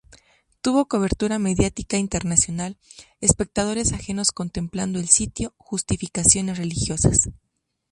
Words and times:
Tuvo 0.61 0.87
cobertura 0.87 1.37
mediática 1.37 1.95
internacional, 1.97 2.75
espectadores 3.19 3.93
ajenos 3.93 4.31
contemplando 4.31 4.97
el 4.97 5.07
sitio, 5.09 5.53
justificaciones 5.59 6.57
religiosas. 6.57 7.29